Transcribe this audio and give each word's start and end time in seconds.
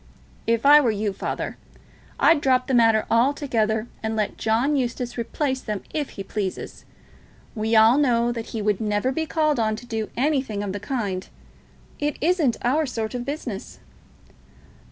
"If 0.47 0.65
I 0.65 0.81
were 0.81 0.89
you, 0.89 1.13
father, 1.13 1.57
I'd 2.19 2.41
drop 2.41 2.65
the 2.65 2.73
matter 2.73 3.05
altogether, 3.11 3.85
and 4.01 4.15
let 4.15 4.35
John 4.35 4.75
Eustace 4.75 5.15
replace 5.15 5.61
them 5.61 5.83
if 5.93 6.09
he 6.17 6.23
pleases. 6.23 6.85
We 7.53 7.75
all 7.75 7.99
know 7.99 8.31
that 8.31 8.47
he 8.47 8.63
would 8.63 8.81
never 8.81 9.11
be 9.11 9.27
called 9.27 9.59
on 9.59 9.75
to 9.75 9.85
do 9.85 10.09
anything 10.17 10.63
of 10.63 10.73
the 10.73 10.79
kind. 10.79 11.27
It 11.99 12.17
isn't 12.19 12.57
our 12.63 12.87
sort 12.87 13.13
of 13.13 13.25
business." 13.25 13.77